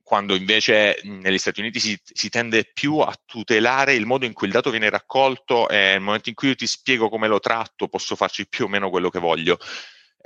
quando 0.02 0.36
invece 0.36 1.00
negli 1.02 1.38
Stati 1.38 1.58
Uniti 1.58 1.80
si, 1.80 1.98
si, 2.00 2.28
tende 2.28 2.70
più 2.72 2.98
a 2.98 3.12
tutelare 3.24 3.94
il 3.94 4.06
modo 4.06 4.24
in 4.24 4.34
cui 4.34 4.46
il 4.46 4.52
dato 4.52 4.70
viene 4.70 4.88
raccolto 4.88 5.68
e 5.68 5.76
nel 5.76 6.00
momento 6.00 6.28
in 6.28 6.36
cui 6.36 6.48
io 6.48 6.54
ti 6.54 6.68
spiego 6.68 7.08
come 7.08 7.26
lo 7.26 7.40
tratto 7.40 7.88
posso 7.88 8.14
farci 8.14 8.46
più 8.46 8.66
o 8.66 8.68
meno 8.68 8.88
quello 8.88 9.10
che 9.10 9.18
voglio 9.18 9.58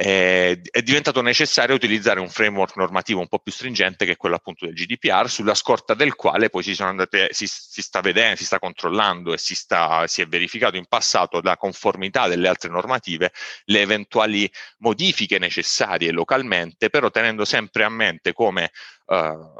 eh, 0.02 0.62
è 0.70 0.80
diventato 0.80 1.20
necessario 1.20 1.74
utilizzare 1.74 2.20
un 2.20 2.30
framework 2.30 2.74
normativo 2.76 3.20
un 3.20 3.28
po' 3.28 3.38
più 3.38 3.52
stringente 3.52 4.06
che 4.06 4.12
è 4.12 4.16
quello 4.16 4.34
appunto 4.34 4.64
del 4.64 4.72
GDPR, 4.72 5.28
sulla 5.28 5.54
scorta 5.54 5.92
del 5.92 6.14
quale 6.14 6.48
poi 6.48 6.62
si, 6.62 6.82
andate, 6.82 7.28
si, 7.32 7.46
si 7.46 7.82
sta 7.82 8.00
vedendo, 8.00 8.36
si 8.36 8.46
sta 8.46 8.58
controllando 8.58 9.34
e 9.34 9.36
si, 9.36 9.54
sta, 9.54 10.06
si, 10.06 10.22
è 10.22 10.26
verificato 10.26 10.78
in 10.78 10.86
passato 10.86 11.42
la 11.42 11.58
conformità 11.58 12.28
delle 12.28 12.48
altre 12.48 12.70
normative, 12.70 13.32
le 13.64 13.80
eventuali 13.82 14.50
modifiche 14.78 15.38
necessarie 15.38 16.12
localmente, 16.12 16.88
però 16.88 17.10
tenendo 17.10 17.44
sempre 17.44 17.84
a 17.84 17.90
mente 17.90 18.32
come 18.32 18.70
uh, 19.04 19.52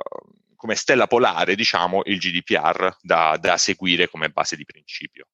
come 0.56 0.74
stella 0.74 1.06
polare, 1.06 1.54
diciamo, 1.54 2.02
il 2.04 2.18
GDPR 2.18 2.96
da, 3.00 3.36
da 3.38 3.56
seguire 3.56 4.08
come 4.08 4.28
base 4.28 4.56
di 4.56 4.64
principio. 4.64 5.26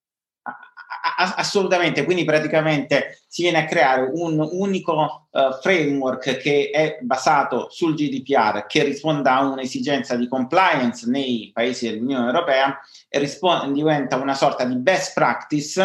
Assolutamente, 1.19 2.05
quindi 2.05 2.25
praticamente 2.25 3.21
si 3.27 3.43
viene 3.43 3.59
a 3.59 3.65
creare 3.65 4.11
un 4.13 4.39
unico 4.39 5.29
uh, 5.31 5.53
framework 5.61 6.37
che 6.37 6.71
è 6.71 6.99
basato 7.01 7.69
sul 7.71 7.95
GDPR, 7.95 8.67
che 8.67 8.85
risponda 8.85 9.37
a 9.37 9.47
un'esigenza 9.47 10.15
di 10.15 10.29
compliance 10.29 11.09
nei 11.09 11.51
paesi 11.55 11.89
dell'Unione 11.89 12.27
Europea 12.27 12.79
e 13.09 13.19
risponde, 13.19 13.73
diventa 13.73 14.17
una 14.17 14.35
sorta 14.35 14.65
di 14.65 14.77
best 14.77 15.15
practice 15.15 15.83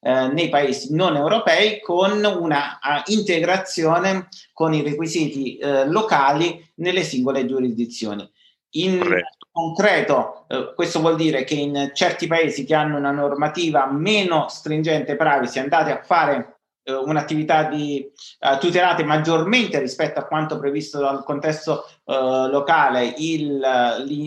uh, 0.00 0.32
nei 0.32 0.48
paesi 0.48 0.94
non 0.94 1.16
europei 1.16 1.80
con 1.80 2.24
una 2.24 2.78
uh, 2.80 3.10
integrazione 3.10 4.28
con 4.52 4.74
i 4.74 4.82
requisiti 4.82 5.58
locali 5.86 6.72
nelle 6.76 7.02
singole 7.02 7.46
giurisdizioni. 7.46 8.28
In 8.70 8.98
Corretto. 8.98 9.36
concreto, 9.50 10.44
eh, 10.48 10.72
questo 10.74 11.00
vuol 11.00 11.16
dire 11.16 11.44
che 11.44 11.54
in 11.54 11.90
certi 11.94 12.26
paesi 12.26 12.64
che 12.64 12.74
hanno 12.74 12.98
una 12.98 13.10
normativa 13.10 13.90
meno 13.90 14.48
stringente 14.48 15.16
privacy 15.16 15.58
andate 15.58 15.90
a 15.90 16.02
fare 16.02 16.58
eh, 16.82 16.92
un'attività 16.92 17.64
di 17.64 18.00
eh, 18.00 18.58
tutelate 18.58 19.04
maggiormente 19.04 19.78
rispetto 19.78 20.20
a 20.20 20.24
quanto 20.24 20.58
previsto 20.58 20.98
dal 21.00 21.24
contesto 21.24 21.86
eh, 22.04 22.14
locale 22.50 23.14
il, 23.18 23.58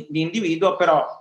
l'individuo, 0.09 0.75
però 0.75 1.19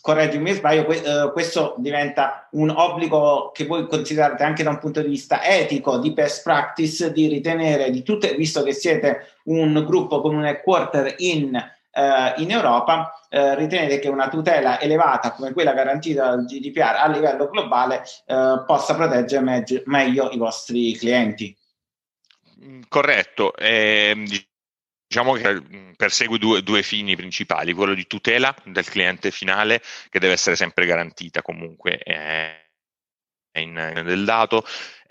correggimi 0.00 0.50
se 0.50 0.56
sbaglio, 0.56 0.88
eh, 0.88 1.30
questo 1.32 1.74
diventa 1.78 2.48
un 2.52 2.70
obbligo 2.70 3.50
che 3.52 3.66
voi 3.66 3.86
considerate 3.86 4.42
anche 4.42 4.62
da 4.62 4.70
un 4.70 4.78
punto 4.78 5.02
di 5.02 5.08
vista 5.08 5.44
etico, 5.44 5.98
di 5.98 6.12
best 6.12 6.42
practice, 6.42 7.12
di 7.12 7.26
ritenere 7.26 7.90
di 7.90 8.02
tutte, 8.02 8.34
visto 8.34 8.62
che 8.62 8.72
siete 8.72 9.38
un 9.44 9.84
gruppo 9.84 10.20
con 10.20 10.34
un 10.34 10.46
headquarter 10.46 11.14
in 11.18 11.60
eh, 11.94 12.34
in 12.42 12.50
Europa, 12.50 13.20
eh, 13.28 13.54
ritenete 13.54 13.98
che 13.98 14.08
una 14.08 14.28
tutela 14.28 14.80
elevata 14.80 15.32
come 15.32 15.52
quella 15.52 15.72
garantita 15.72 16.30
dal 16.30 16.44
GDPR 16.44 16.96
a 16.96 17.08
livello 17.08 17.48
globale 17.48 18.02
eh, 18.26 18.62
possa 18.66 18.94
proteggere 18.94 19.42
me- 19.42 19.64
meglio 19.86 20.30
i 20.30 20.36
vostri 20.36 20.96
clienti? 20.96 21.56
Mm, 22.64 22.82
corretto. 22.88 23.54
Eh, 23.56 24.24
diciamo 25.06 25.34
che 25.34 25.54
mm, 25.54 25.92
persegue 25.96 26.38
due, 26.38 26.62
due, 26.62 26.82
fini 26.82 27.14
principali, 27.14 27.72
quello 27.72 27.94
di 27.94 28.06
tutela 28.06 28.54
del 28.64 28.84
cliente 28.84 29.30
finale 29.30 29.80
che 30.10 30.18
deve 30.18 30.32
essere 30.32 30.56
sempre 30.56 30.86
garantita 30.86 31.42
comunque 31.42 31.98
eh, 31.98 32.63
in, 33.60 34.02
del 34.04 34.24
dato 34.24 34.64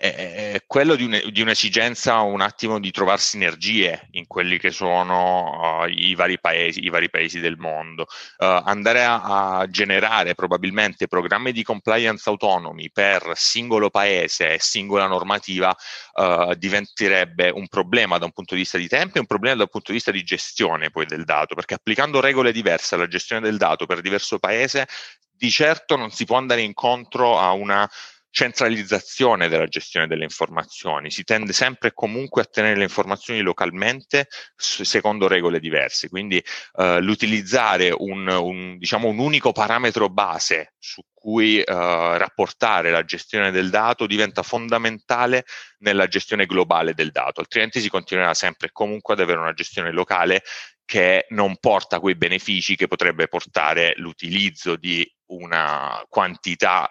è 0.03 0.62
quello 0.67 0.95
di, 0.95 1.05
un, 1.05 1.21
di, 1.31 1.41
un'esigenza 1.41 2.19
un 2.19 2.41
attimo 2.41 2.77
di 2.77 2.91
trovare 2.91 3.21
sinergie 3.21 4.09
in 4.12 4.27
quelli 4.27 4.59
che 4.59 4.69
sono 4.69 5.83
uh, 5.83 5.88
i, 5.88 6.13
vari 6.13 6.41
paesi, 6.41 6.83
i 6.83 6.89
vari 6.89 7.09
paesi 7.09 7.39
del 7.39 7.55
mondo. 7.55 8.03
Uh, 8.38 8.62
andare 8.65 9.05
a, 9.05 9.59
a, 9.59 9.67
generare 9.69 10.35
probabilmente 10.35 11.07
programmi 11.07 11.53
di 11.53 11.63
compliance 11.63 12.27
autonomi 12.27 12.91
per 12.91 13.31
singolo 13.35 13.89
paese 13.89 14.55
e 14.55 14.59
singola 14.59 15.07
normativa 15.07 15.73
uh, 16.15 16.53
diventerebbe 16.55 17.50
un 17.50 17.67
problema 17.69 18.17
da 18.17 18.25
un 18.25 18.33
punto 18.33 18.55
di 18.55 18.62
vista 18.62 18.77
di 18.77 18.89
tempo 18.89 19.15
e 19.17 19.21
un 19.21 19.25
problema 19.25 19.55
da 19.55 19.63
un 19.63 19.69
punto 19.69 19.91
di 19.91 19.97
vista 19.97 20.12
di 20.12 20.23
gestione 20.23 20.89
poi 20.89 21.05
del 21.05 21.23
dato, 21.23 21.55
perché 21.55 21.75
applicando 21.75 22.19
regole 22.19 22.51
diverse 22.51 22.95
alla 22.95 23.07
gestione 23.07 23.41
del 23.41 23.55
dato 23.55 23.85
per 23.85 24.01
diverso 24.01 24.38
paese, 24.38 24.85
di 25.31 25.50
certo 25.50 25.95
non 25.95 26.12
si 26.12 26.25
può 26.25 26.35
andare 26.35 26.62
incontro 26.62 27.39
a 27.39 27.51
una 27.51 27.89
centralizzazione 28.33 29.47
della 29.47 29.67
gestione 29.67 30.07
delle 30.07 30.23
informazioni, 30.23 31.11
si 31.11 31.23
tende 31.23 31.53
sempre 31.53 31.89
e 31.89 31.93
comunque 31.93 32.41
a 32.41 32.45
tenere 32.45 32.75
le 32.75 32.83
informazioni 32.85 33.41
localmente 33.41 34.27
secondo 34.55 35.27
regole 35.27 35.59
diverse, 35.59 36.09
quindi 36.09 36.43
uh, 36.73 36.97
l'utilizzare 36.97 37.93
un, 37.95 38.27
un, 38.27 38.79
diciamo, 38.79 39.07
un, 39.07 39.19
unico 39.19 39.51
parametro 39.51 40.09
base 40.09 40.73
su 40.79 41.03
cui 41.13 41.59
uh, 41.59 41.63
rapportare 41.63 42.89
la 42.89 43.05
gestione 43.05 43.51
del 43.51 43.69
dato 43.69 44.07
diventa 44.07 44.41
fondamentale 44.41 45.45
nella 45.79 46.07
gestione 46.07 46.47
globale 46.47 46.95
del 46.95 47.11
dato, 47.11 47.39
altrimenti 47.39 47.81
si 47.81 47.89
continuerà 47.89 48.33
sempre 48.33 48.69
e 48.69 48.71
comunque 48.71 49.13
ad 49.13 49.19
avere 49.19 49.37
una 49.37 49.53
gestione 49.53 49.91
locale 49.91 50.41
che 50.85 51.27
non 51.29 51.57
porta 51.59 51.99
quei 51.99 52.15
benefici 52.15 52.75
che 52.75 52.87
potrebbe 52.87 53.27
portare 53.27 53.93
l'utilizzo 53.97 54.75
di 54.75 55.07
una 55.27 56.03
quantità 56.09 56.89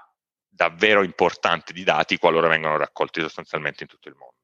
davvero 0.55 1.03
importante 1.03 1.73
di 1.73 1.83
dati 1.83 2.19
qualora 2.19 2.49
vengano 2.49 2.77
raccolti 2.77 3.21
sostanzialmente 3.21 3.85
in 3.85 3.89
tutto 3.89 4.09
il 4.09 4.17
mondo. 4.19 4.37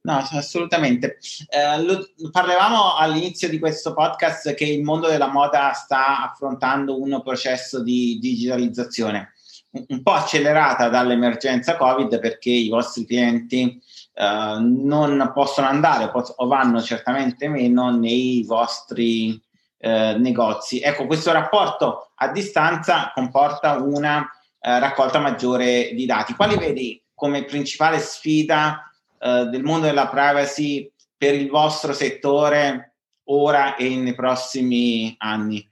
No, 0.00 0.18
assolutamente. 0.32 1.18
Eh, 1.48 1.82
lo, 1.82 2.04
parlavamo 2.30 2.96
all'inizio 2.96 3.48
di 3.48 3.58
questo 3.58 3.94
podcast 3.94 4.54
che 4.54 4.64
il 4.64 4.82
mondo 4.82 5.08
della 5.08 5.28
moda 5.28 5.72
sta 5.72 6.30
affrontando 6.30 7.00
un 7.00 7.20
processo 7.22 7.82
di 7.82 8.18
digitalizzazione 8.20 9.34
un, 9.70 10.02
po' 10.02 10.12
accelerata 10.12 10.88
dall'emergenza 10.88 11.76
Covid 11.76 12.18
perché 12.20 12.50
i 12.50 12.68
vostri 12.68 13.04
clienti 13.04 13.80
eh, 14.14 14.56
non 14.60 15.30
possono 15.34 15.66
andare 15.66 16.10
o 16.12 16.46
vanno 16.46 16.80
certamente 16.80 17.48
meno 17.48 17.96
nei 17.96 18.44
vostri 18.44 19.40
eh, 19.78 20.16
negozi. 20.18 20.80
Ecco, 20.80 21.06
questo 21.06 21.32
rapporto 21.32 22.12
a 22.16 22.28
distanza 22.28 23.12
comporta 23.14 23.76
una 23.76 24.28
eh, 24.60 24.78
raccolta 24.78 25.18
maggiore 25.18 25.90
di 25.94 26.06
dati. 26.06 26.34
Quali 26.34 26.56
vedi 26.56 27.02
come 27.14 27.44
principale 27.44 27.98
sfida 27.98 28.90
eh, 29.20 29.44
del 29.46 29.62
mondo 29.62 29.86
della 29.86 30.08
privacy 30.08 30.90
per 31.16 31.34
il 31.34 31.48
vostro 31.48 31.92
settore 31.92 32.94
ora 33.24 33.76
e 33.76 33.96
nei 33.96 34.14
prossimi 34.14 35.14
anni? 35.18 35.66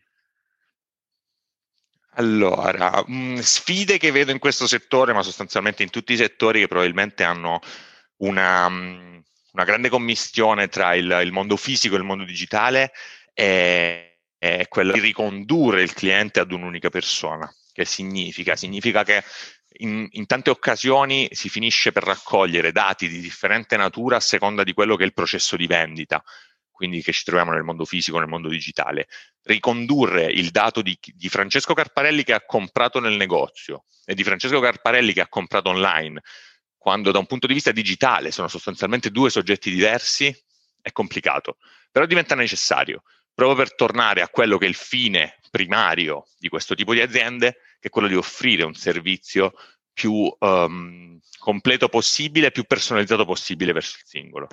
Allora, 2.18 3.04
mh, 3.06 3.14
mm, 3.14 3.36
sfide 3.38 3.98
che 3.98 4.10
vedo 4.10 4.30
in 4.30 4.38
questo 4.38 4.66
settore, 4.66 5.12
ma 5.12 5.22
sostanzialmente 5.22 5.82
in 5.82 5.90
tutti 5.90 6.14
i 6.14 6.16
settori 6.16 6.60
che 6.60 6.68
probabilmente 6.68 7.24
hanno 7.24 7.60
una, 8.18 8.68
mm, 8.68 9.18
una 9.52 9.64
grande 9.64 9.88
commistione 9.88 10.68
tra 10.68 10.94
il, 10.94 11.20
il, 11.22 11.32
mondo 11.32 11.56
fisico 11.56 11.94
e 11.94 11.98
il 11.98 12.04
mondo 12.04 12.24
digitale, 12.24 12.92
è, 13.34 14.16
è 14.38 14.66
quella 14.68 14.92
di 14.92 15.00
ricondurre 15.00 15.82
il 15.82 15.92
cliente 15.92 16.40
ad 16.40 16.52
un'unica 16.52 16.88
persona. 16.88 17.52
Che 17.76 17.84
significa? 17.84 18.56
Significa 18.56 19.04
che 19.04 19.22
in, 19.80 20.08
in, 20.12 20.24
tante 20.24 20.48
occasioni 20.48 21.28
si 21.32 21.50
finisce 21.50 21.92
per 21.92 22.04
raccogliere 22.04 22.72
dati 22.72 23.06
di 23.06 23.20
differente 23.20 23.76
natura 23.76 24.16
a 24.16 24.20
seconda 24.20 24.64
di 24.64 24.72
quello 24.72 24.96
che 24.96 25.02
è 25.02 25.06
il 25.06 25.12
processo 25.12 25.58
di 25.58 25.66
vendita, 25.66 26.24
quindi 26.70 27.02
che 27.02 27.12
ci 27.12 27.22
troviamo 27.24 27.52
nel 27.52 27.64
mondo 27.64 27.84
fisico, 27.84 28.18
nel 28.18 28.28
mondo 28.28 28.48
digitale. 28.48 29.08
Ricondurre 29.42 30.24
il 30.24 30.52
dato 30.52 30.80
di, 30.80 30.98
di 31.02 31.28
Francesco 31.28 31.74
Carparelli 31.74 32.24
che 32.24 32.32
ha 32.32 32.42
comprato 32.46 32.98
nel 32.98 33.16
negozio 33.18 33.84
e 34.06 34.14
di 34.14 34.24
Francesco 34.24 34.58
Carparelli 34.58 35.12
che 35.12 35.20
ha 35.20 35.28
comprato 35.28 35.68
online, 35.68 36.22
quando 36.78 37.10
da 37.10 37.18
un 37.18 37.26
punto 37.26 37.46
di 37.46 37.52
vista 37.52 37.72
digitale 37.72 38.30
sono 38.30 38.48
sostanzialmente 38.48 39.10
due 39.10 39.28
soggetti 39.28 39.70
diversi, 39.70 40.34
è 40.80 40.92
complicato, 40.92 41.58
però 41.90 42.06
diventa 42.06 42.34
necessario 42.34 43.02
proprio 43.34 43.54
per 43.54 43.74
tornare 43.74 44.22
a 44.22 44.30
quello 44.30 44.56
che 44.56 44.64
è 44.64 44.68
il 44.70 44.74
fine 44.74 45.40
primario 45.50 46.28
di 46.38 46.48
questo 46.48 46.74
tipo 46.74 46.94
di 46.94 47.02
aziende, 47.02 47.58
che 47.78 47.88
è 47.88 47.90
quello 47.90 48.08
di 48.08 48.16
offrire 48.16 48.64
un 48.64 48.74
servizio 48.74 49.52
più 49.92 50.30
um, 50.40 51.18
completo 51.38 51.88
possibile, 51.88 52.50
più 52.50 52.64
personalizzato 52.64 53.24
possibile 53.24 53.72
verso 53.72 53.96
il 53.98 54.04
singolo. 54.06 54.48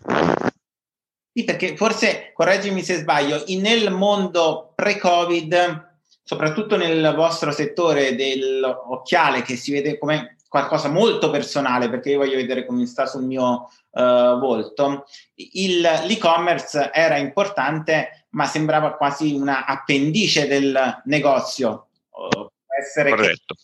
Sì, 1.33 1.43
perché 1.43 1.75
forse, 1.75 2.31
correggimi 2.33 2.83
se 2.83 2.97
sbaglio, 2.97 3.43
nel 3.47 3.91
mondo 3.91 4.71
pre-Covid, 4.75 5.97
soprattutto 6.23 6.77
nel 6.77 7.13
vostro 7.15 7.51
settore 7.51 8.15
dell'occhiale, 8.15 9.41
che 9.41 9.55
si 9.55 9.71
vede 9.71 9.97
come 9.97 10.37
qualcosa 10.47 10.89
molto 10.89 11.31
personale, 11.31 11.89
perché 11.89 12.11
io 12.11 12.19
voglio 12.19 12.35
vedere 12.35 12.65
come 12.65 12.85
sta 12.85 13.07
sul 13.07 13.23
mio 13.23 13.69
uh, 13.89 14.37
volto, 14.37 15.05
il, 15.33 15.81
l'e-commerce 15.81 16.91
era 16.93 17.17
importante, 17.17 18.27
ma 18.29 18.45
sembrava 18.45 18.93
quasi 18.93 19.33
una 19.33 19.65
appendice 19.65 20.45
del 20.47 21.01
negozio. 21.05 21.87
Essere 22.83 23.09
Corretto. 23.09 23.55
Che, 23.55 23.61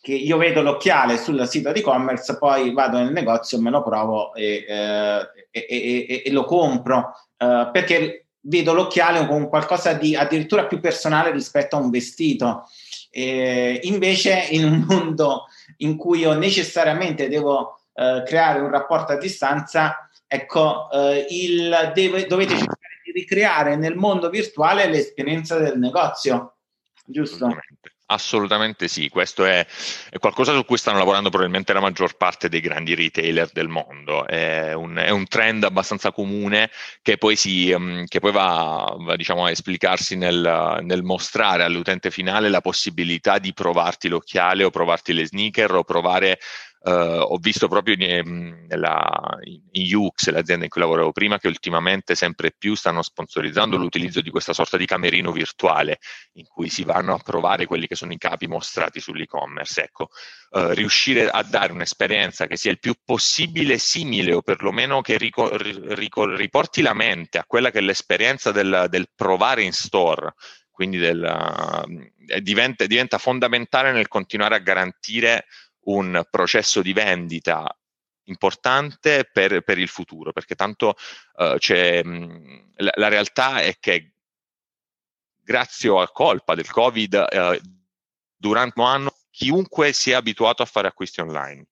che, 0.00 0.14
io 0.14 0.36
vedo 0.36 0.62
l'occhiale 0.62 1.16
sul 1.16 1.46
sito 1.48 1.72
di 1.72 1.80
e-commerce, 1.80 2.38
poi 2.38 2.72
vado 2.72 2.98
nel 2.98 3.12
negozio, 3.12 3.60
me 3.60 3.70
lo 3.70 3.82
provo 3.82 4.34
e, 4.34 4.64
eh, 4.68 5.28
e, 5.50 5.66
e, 5.68 6.22
e 6.24 6.30
lo 6.30 6.44
compro, 6.44 7.12
uh, 7.38 7.70
perché 7.70 8.24
vedo 8.46 8.72
l'occhiale 8.72 9.26
come 9.26 9.48
qualcosa 9.48 9.92
di 9.92 10.16
addirittura 10.16 10.66
più 10.66 10.80
personale 10.80 11.30
rispetto 11.30 11.76
a 11.76 11.80
un 11.80 11.90
vestito. 11.90 12.68
Eh, 13.10 13.80
invece 13.84 14.48
in 14.50 14.64
un 14.64 14.84
mondo 14.88 15.44
in 15.78 15.96
cui 15.96 16.20
io 16.20 16.32
necessariamente 16.32 17.28
devo 17.28 17.78
eh, 17.94 18.22
creare 18.26 18.60
un 18.60 18.70
rapporto 18.70 19.12
a 19.12 19.18
distanza, 19.18 20.08
ecco, 20.26 20.90
eh, 20.90 21.26
il, 21.30 21.92
deve, 21.94 22.26
dovete 22.26 22.56
cercare 22.56 23.00
di 23.04 23.12
ricreare 23.12 23.76
nel 23.76 23.94
mondo 23.94 24.28
virtuale 24.30 24.88
l'esperienza 24.88 25.58
del 25.58 25.78
negozio, 25.78 26.56
giusto? 27.04 27.46
Assolutamente 27.46 27.93
sì, 28.86 29.08
questo 29.08 29.44
è, 29.46 29.66
è, 30.10 30.18
qualcosa 30.18 30.52
su 30.52 30.64
cui 30.64 30.76
stanno 30.76 30.98
lavorando 30.98 31.30
probabilmente 31.30 31.72
la 31.72 31.80
maggior 31.80 32.16
parte 32.16 32.50
dei 32.50 32.60
grandi 32.60 32.94
retailer 32.94 33.50
del 33.50 33.68
mondo, 33.68 34.26
è 34.26 34.74
un, 34.74 34.96
è 34.96 35.08
un 35.08 35.26
trend 35.26 35.64
abbastanza 35.64 36.12
comune 36.12 36.70
che 37.00 37.16
poi, 37.16 37.34
si, 37.34 37.70
um, 37.70 38.04
che 38.04 38.20
poi 38.20 38.32
va, 38.32 38.94
va 38.98 39.16
diciamo, 39.16 39.46
a 39.46 39.50
esplicarsi 39.50 40.16
nel, 40.16 40.80
nel, 40.82 41.02
mostrare 41.02 41.64
all'utente 41.64 42.10
finale 42.10 42.50
la 42.50 42.60
possibilità 42.60 43.38
di 43.38 43.54
provarti 43.54 44.08
l'occhiale 44.08 44.64
o 44.64 44.70
provarti 44.70 45.14
le 45.14 45.26
sneaker 45.26 45.74
o 45.74 45.84
provare 45.84 46.38
ho 46.90 47.38
visto 47.38 47.66
proprio 47.66 47.94
in, 47.98 48.66
nella, 48.68 49.38
in 49.42 49.96
UX, 49.96 50.28
l'azienda 50.30 50.64
in 50.64 50.70
cui 50.70 50.82
lavoravo 50.82 51.12
prima, 51.12 51.38
che 51.38 51.48
ultimamente 51.48 52.14
sempre 52.14 52.52
più 52.56 52.74
stanno 52.74 53.00
sponsorizzando 53.00 53.76
l'utilizzo 53.76 54.20
di 54.20 54.30
questa 54.30 54.52
sorta 54.52 54.76
di 54.76 54.84
camerino 54.84 55.32
virtuale 55.32 55.98
in 56.34 56.46
cui 56.46 56.68
si 56.68 56.84
vanno 56.84 57.14
a 57.14 57.18
provare 57.18 57.64
quelli 57.64 57.86
che 57.86 57.94
sono 57.94 58.12
i 58.12 58.18
capi 58.18 58.46
mostrati 58.46 59.00
sull'e-commerce. 59.00 59.82
Ecco, 59.84 60.08
uh, 60.50 60.68
riuscire 60.70 61.28
a 61.30 61.42
dare 61.42 61.72
un'esperienza 61.72 62.46
che 62.46 62.56
sia 62.56 62.70
il 62.70 62.78
più 62.78 62.94
possibile 63.02 63.78
simile 63.78 64.34
o 64.34 64.42
perlomeno 64.42 65.00
che 65.00 65.16
rico- 65.16 65.56
rico- 65.56 66.34
riporti 66.34 66.82
la 66.82 66.94
mente 66.94 67.38
a 67.38 67.44
quella 67.46 67.70
che 67.70 67.78
è 67.78 67.82
l'esperienza 67.82 68.52
del, 68.52 68.86
del 68.90 69.08
provare 69.14 69.62
in 69.62 69.72
store 69.72 70.34
quindi 70.70 70.98
del, 70.98 71.22
uh, 71.22 72.40
diventa, 72.40 72.84
diventa, 72.86 73.16
fondamentale 73.18 73.92
nel 73.92 74.08
continuare 74.08 74.56
a 74.56 74.58
garantire 74.58 75.46
un 75.84 76.24
processo 76.30 76.82
di 76.82 76.92
vendita 76.92 77.76
importante 78.24 79.28
per, 79.30 79.62
per 79.62 79.78
il 79.78 79.88
futuro, 79.88 80.32
perché 80.32 80.54
tanto 80.54 80.94
uh, 81.34 81.56
c'è, 81.56 82.02
mh, 82.02 82.72
la, 82.76 82.92
la, 82.94 83.08
realtà 83.08 83.60
è 83.60 83.76
che 83.78 84.12
grazie 85.42 85.90
a 86.00 86.08
colpa 86.08 86.54
del 86.54 86.70
Covid, 86.70 87.26
uh, 87.30 87.60
durante 88.36 88.80
un 88.80 88.86
anno 88.86 89.14
chiunque 89.30 89.92
si 89.92 90.10
è 90.10 90.14
abituato 90.14 90.62
a 90.62 90.66
fare 90.66 90.88
acquisti 90.88 91.20
online. 91.20 91.66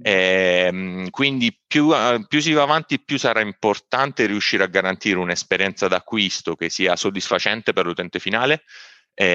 E, 0.00 0.64
ehm, 0.66 1.10
quindi 1.10 1.58
più, 1.66 1.86
uh, 1.86 2.24
più, 2.26 2.40
si 2.40 2.52
va 2.52 2.62
avanti, 2.62 3.00
più 3.00 3.18
sarà 3.18 3.40
importante 3.40 4.26
riuscire 4.26 4.64
a 4.64 4.68
garantire 4.68 5.18
un'esperienza 5.18 5.88
d'acquisto 5.88 6.54
che 6.54 6.70
sia 6.70 6.96
soddisfacente 6.96 7.72
per 7.72 7.84
l'utente 7.84 8.18
finale. 8.18 8.62
E, 9.14 9.26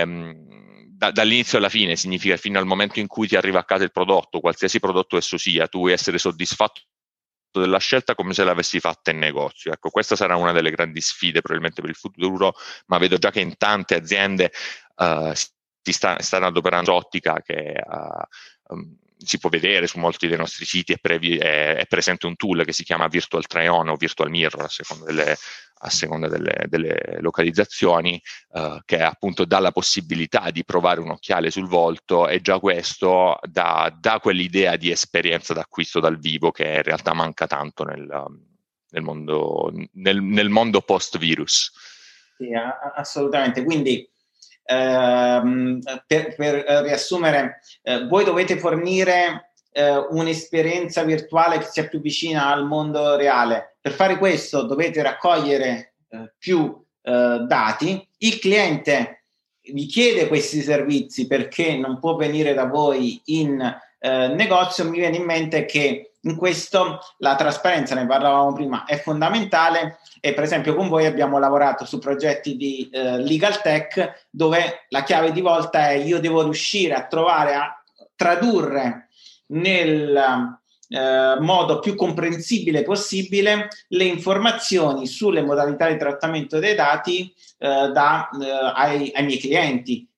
ehm, 0.00 0.79
da, 1.00 1.10
dall'inizio 1.12 1.56
alla 1.56 1.70
fine 1.70 1.96
significa 1.96 2.36
fino 2.36 2.58
al 2.58 2.66
momento 2.66 3.00
in 3.00 3.06
cui 3.06 3.26
ti 3.26 3.34
arriva 3.34 3.60
a 3.60 3.64
casa 3.64 3.84
il 3.84 3.90
prodotto, 3.90 4.38
qualsiasi 4.38 4.80
prodotto 4.80 5.16
esso 5.16 5.38
sia, 5.38 5.66
tu 5.66 5.78
vuoi 5.78 5.92
essere 5.92 6.18
soddisfatto 6.18 6.82
della 7.52 7.78
scelta 7.78 8.14
come 8.14 8.34
se 8.34 8.44
l'avessi 8.44 8.80
fatta 8.80 9.10
in 9.10 9.16
negozio. 9.16 9.72
Ecco, 9.72 9.88
questa 9.88 10.14
sarà 10.14 10.36
una 10.36 10.52
delle 10.52 10.70
grandi 10.70 11.00
sfide 11.00 11.40
probabilmente 11.40 11.80
per 11.80 11.88
il 11.88 11.96
futuro, 11.96 12.54
ma 12.88 12.98
vedo 12.98 13.16
già 13.16 13.30
che 13.30 13.40
in 13.40 13.56
tante 13.56 13.94
aziende 13.94 14.52
uh, 14.96 15.32
si 15.32 15.92
sta, 15.92 16.20
stanno 16.20 16.46
adoperando 16.46 16.92
ottica 16.92 17.40
che 17.40 17.82
uh, 17.82 18.74
um, 18.74 18.98
si 19.22 19.38
può 19.38 19.50
vedere 19.50 19.86
su 19.86 19.98
molti 19.98 20.26
dei 20.28 20.36
nostri 20.36 20.64
siti, 20.64 20.92
è, 20.92 20.98
previ, 20.98 21.36
è, 21.36 21.76
è, 21.76 21.86
presente 21.86 22.26
un 22.26 22.36
tool 22.36 22.64
che 22.64 22.72
si 22.72 22.84
chiama 22.84 23.08
Virtual 23.08 23.46
Try-On 23.46 23.88
o 23.88 23.96
Virtual 23.96 24.30
Mirror, 24.30 24.64
a 24.64 24.68
seconda 24.68 25.04
delle, 25.04 25.36
a 25.82 25.90
seconda 25.90 26.28
delle, 26.28 26.64
delle 26.68 27.18
localizzazioni, 27.20 28.20
uh, 28.50 28.80
che 28.84 29.00
appunto 29.00 29.44
dà 29.44 29.58
la 29.58 29.72
possibilità 29.72 30.50
di 30.50 30.64
provare 30.64 31.00
un 31.00 31.10
occhiale 31.10 31.50
sul 31.50 31.68
volto 31.68 32.28
e 32.28 32.40
già 32.40 32.58
questo 32.58 33.38
dà, 33.42 33.94
dà 33.98 34.18
quell'idea 34.20 34.76
di 34.76 34.90
esperienza 34.90 35.54
d'acquisto 35.54 36.00
dal 36.00 36.18
vivo 36.18 36.50
che 36.50 36.66
in 36.66 36.82
realtà 36.82 37.14
manca 37.14 37.46
tanto 37.46 37.84
nel, 37.84 38.06
nel 38.90 39.02
mondo, 39.02 39.72
nel, 39.92 40.22
nel 40.22 40.48
mondo 40.48 40.80
post-virus. 40.80 41.72
Sì, 42.36 42.48
assolutamente. 42.94 43.64
Quindi 43.64 44.09
Ehm, 44.70 45.80
per, 46.06 46.36
per, 46.36 46.64
riassumere, 46.84 47.60
eh, 47.82 48.06
voi 48.06 48.24
dovete 48.24 48.56
fornire 48.56 49.50
eh, 49.72 49.96
un'esperienza 49.96 51.02
virtuale 51.02 51.58
che 51.58 51.64
sia 51.64 51.88
più 51.88 52.00
vicina 52.00 52.46
al 52.52 52.66
mondo 52.66 53.16
reale. 53.16 53.76
Per 53.80 53.90
fare 53.90 54.16
questo 54.16 54.62
dovete 54.62 55.02
raccogliere 55.02 55.94
eh, 56.08 56.32
più 56.38 56.80
eh, 57.02 57.44
dati. 57.48 58.06
Il 58.18 58.38
cliente 58.38 59.24
vi 59.72 59.86
chiede 59.86 60.28
questi 60.28 60.60
servizi 60.60 61.26
perché 61.26 61.76
non 61.76 61.98
può 61.98 62.14
venire 62.14 62.54
da 62.54 62.66
voi 62.66 63.20
in 63.26 63.60
eh, 63.60 64.28
negozio. 64.28 64.88
Mi 64.88 64.98
viene 64.98 65.16
in 65.16 65.24
mente 65.24 65.64
che 65.64 66.09
in 66.22 66.36
questo 66.36 66.98
la 67.18 67.34
trasparenza, 67.34 67.94
ne 67.94 68.06
parlavamo 68.06 68.52
prima, 68.52 68.84
è 68.84 68.98
fondamentale 68.98 69.98
e 70.20 70.34
per 70.34 70.44
esempio 70.44 70.74
con 70.74 70.88
voi 70.88 71.06
abbiamo 71.06 71.38
lavorato 71.38 71.84
su 71.84 71.98
progetti 71.98 72.56
di 72.56 72.88
eh, 72.92 73.18
legal 73.18 73.60
tech 73.62 74.26
dove 74.30 74.86
la 74.88 75.02
chiave 75.02 75.32
di 75.32 75.40
volta 75.40 75.88
è 75.88 75.92
io 75.92 76.20
devo 76.20 76.42
riuscire 76.42 76.94
a 76.94 77.06
trovare, 77.06 77.54
a 77.54 77.82
tradurre 78.14 79.08
nel 79.46 80.58
eh, 80.88 81.36
modo 81.40 81.78
più 81.78 81.94
comprensibile 81.94 82.82
possibile 82.82 83.68
le 83.88 84.04
informazioni 84.04 85.06
sulle 85.06 85.42
modalità 85.42 85.88
di 85.88 85.96
trattamento 85.96 86.58
dei 86.58 86.74
dati 86.74 87.32
eh, 87.58 87.90
da, 87.92 88.28
eh, 88.40 88.72
ai, 88.74 89.10
ai 89.14 89.24
miei 89.24 89.38
clienti 89.38 90.09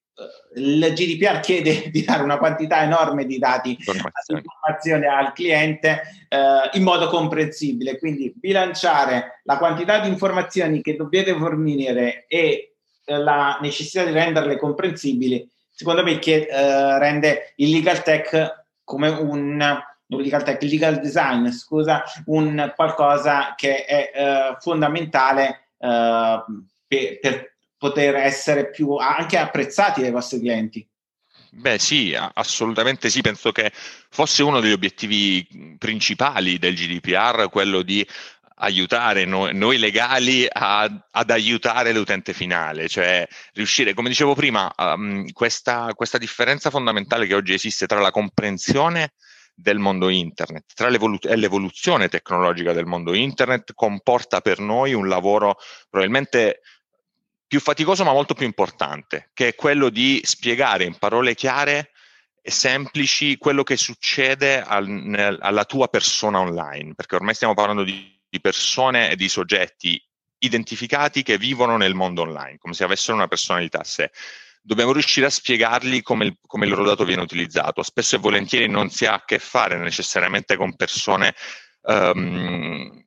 il 0.55 0.93
GDPR 0.95 1.41
chiede 1.41 1.89
di 1.93 2.05
dare 2.05 2.23
una 2.23 2.39
quantità 2.39 2.83
enorme 2.83 3.25
di 3.25 3.39
dati 3.39 3.71
informazioni, 3.71 4.43
informazioni 4.43 5.07
al 5.07 5.33
cliente 5.33 6.03
eh, 6.29 6.77
in 6.77 6.83
modo 6.83 7.09
comprensibile, 7.09 7.99
quindi 7.99 8.33
bilanciare 8.35 9.41
la 9.45 9.59
quantità 9.59 10.01
di 10.01 10.09
informazioni 10.09 10.83
che 10.83 10.97
dovete 10.97 11.35
fornire 11.35 12.27
e 12.29 12.75
eh, 13.05 13.19
la 13.19 13.59
necessità 13.61 14.05
di 14.05 14.13
renderle 14.13 14.57
comprensibili, 14.59 15.49
secondo 15.71 16.03
me 16.03 16.19
che, 16.19 16.47
eh, 16.49 16.99
rende 16.99 17.53
il 17.57 17.71
legal 17.71 18.03
tech 18.03 18.65
come 18.85 19.09
un, 19.09 19.83
un 20.07 20.21
legal 20.21 20.43
tech, 20.43 20.63
legal 20.63 21.01
design, 21.01 21.49
scusa, 21.49 22.05
un 22.27 22.73
qualcosa 22.77 23.55
che 23.57 23.85
è 23.85 24.11
eh, 24.15 24.57
fondamentale 24.61 25.69
eh, 25.79 26.45
per, 26.87 27.19
per 27.21 27.52
poter 27.83 28.15
essere 28.15 28.71
più 28.71 28.95
anche 28.95 29.37
apprezzati 29.37 30.03
dai 30.03 30.13
vostri 30.13 30.39
clienti? 30.39 30.89
Beh 31.51 31.81
sì, 31.81 32.17
assolutamente 32.17 33.11
sì, 33.11 33.23
penso 33.23 33.51
che 33.51 33.73
fosse 33.75 34.45
uno 34.45 34.61
degli 34.61 34.71
obiettivi 34.71 35.77
principali 35.79 36.59
del 36.59 36.77
GDPR 36.77 37.49
quello 37.51 37.83
di 37.83 38.07
aiutare 38.55 39.25
noi, 39.25 39.53
noi 39.53 39.79
legali 39.79 40.47
a, 40.49 40.89
ad 41.11 41.31
aiutare 41.31 41.93
l'utente 41.93 42.33
finale, 42.33 42.87
cioè 42.87 43.27
riuscire, 43.55 43.95
come 43.95 44.11
dicevo 44.11 44.37
prima, 44.37 44.73
um, 44.77 45.29
questa, 45.33 45.93
questa 45.93 46.19
differenza 46.19 46.71
fondamentale 46.71 47.27
che 47.27 47.35
oggi 47.35 47.53
esiste 47.53 47.87
tra 47.87 47.99
la 47.99 48.13
comprensione 48.13 49.15
del 49.53 49.81
mondo 49.81 50.09
internet, 50.09 50.67
tra 50.75 50.89
l'evolu- 50.89 51.19
l'evoluzione 51.35 52.09
tecnologica 52.09 52.73
del 52.73 52.87
mondo 52.87 53.13
internet 53.13 53.73
comporta 53.75 54.41
per 54.41 54.61
noi 54.61 54.95
un 54.95 55.09
lavoro 55.09 55.57
probabilmente 55.91 56.61
più 57.53 57.61
faticoso 57.61 58.03
ma 58.03 58.15
molto 58.15 58.33
più 58.33 58.47
importante, 58.47 59.29
che 59.35 59.49
è 59.49 59.55
quello 59.55 59.91
di 59.91 60.23
spiegare 60.25 60.85
in 60.85 60.97
parole 60.97 61.35
chiare 61.35 61.91
e 62.41 62.51
semplici 62.51 63.37
quello 63.37 63.63
che 63.63 63.77
succede 63.77 64.63
al, 64.63 64.89
nel, 64.89 65.37
alla 65.39 65.67
tua 65.67 65.89
persona 65.89 66.41
online, 66.41 66.95
perché 66.95 67.15
ormai 67.15 67.35
stiamo 67.35 67.53
parlando 67.53 67.83
di, 67.83 68.19
di 68.27 68.41
persone 68.41 69.11
e 69.11 69.17
di 69.17 69.29
soggetti 69.29 70.03
identificati 70.39 71.23
che 71.23 71.37
vivono 71.37 71.77
nel 71.77 71.93
mondo 71.93 72.23
online, 72.23 72.57
come 72.57 72.73
se 72.73 72.85
avessero 72.85 73.19
una 73.19 73.29
personalità 73.29 73.81
a 73.81 73.85
sé. 73.85 74.11
Dobbiamo 74.63 74.93
riuscire 74.93 75.27
a 75.27 75.31
spiegargli 75.31 76.01
come 76.01 76.25
il, 76.25 76.39
come 76.47 76.65
il 76.65 76.71
loro 76.71 76.85
dato 76.85 77.05
viene 77.05 77.21
utilizzato. 77.21 77.83
Spesso 77.83 78.17
e 78.17 78.19
volentieri 78.19 78.67
non 78.67 78.89
si 78.89 79.05
ha 79.05 79.13
a 79.13 79.25
che 79.27 79.39
fare 79.39 79.77
necessariamente 79.77 80.57
con 80.57 80.75
persone 80.75 81.35
um, 81.83 83.05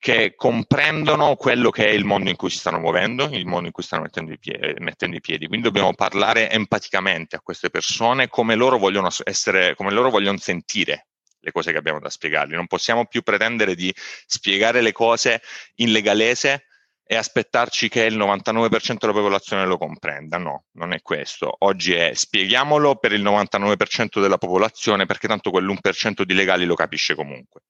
che 0.00 0.32
comprendono 0.34 1.36
quello 1.36 1.68
che 1.68 1.86
è 1.86 1.90
il 1.90 2.06
mondo 2.06 2.30
in 2.30 2.36
cui 2.36 2.48
si 2.48 2.56
stanno 2.56 2.78
muovendo, 2.78 3.24
il 3.32 3.44
mondo 3.44 3.66
in 3.66 3.72
cui 3.72 3.82
stanno 3.82 4.04
mettendo 4.04 4.32
i, 4.32 4.38
piedi, 4.38 4.74
mettendo 4.78 5.14
i 5.14 5.20
piedi. 5.20 5.46
Quindi 5.46 5.66
dobbiamo 5.66 5.92
parlare 5.92 6.50
empaticamente 6.50 7.36
a 7.36 7.40
queste 7.40 7.68
persone 7.68 8.28
come 8.28 8.54
loro 8.54 8.78
vogliono 8.78 9.10
essere, 9.24 9.74
come 9.74 9.90
loro 9.90 10.08
vogliono 10.08 10.38
sentire 10.38 11.08
le 11.38 11.52
cose 11.52 11.70
che 11.70 11.76
abbiamo 11.76 12.00
da 12.00 12.08
spiegargli. 12.08 12.54
Non 12.54 12.66
possiamo 12.66 13.04
più 13.04 13.20
pretendere 13.20 13.74
di 13.74 13.94
spiegare 14.26 14.80
le 14.80 14.92
cose 14.92 15.42
in 15.76 15.92
legalese 15.92 16.64
e 17.04 17.16
aspettarci 17.16 17.90
che 17.90 18.04
il 18.04 18.16
99% 18.16 18.96
della 19.00 19.12
popolazione 19.12 19.66
lo 19.66 19.76
comprenda. 19.76 20.38
No, 20.38 20.64
non 20.76 20.94
è 20.94 21.02
questo. 21.02 21.54
Oggi 21.58 21.92
è 21.92 22.14
spieghiamolo 22.14 22.96
per 22.96 23.12
il 23.12 23.22
99% 23.22 24.18
della 24.18 24.38
popolazione 24.38 25.04
perché 25.04 25.28
tanto 25.28 25.50
quell'1% 25.50 26.22
di 26.22 26.32
legali 26.32 26.64
lo 26.64 26.74
capisce 26.74 27.14
comunque. 27.14 27.64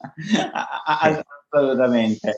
Assolutamente. 1.52 2.36